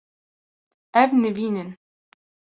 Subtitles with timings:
[1.01, 1.69] Ev nivîn in.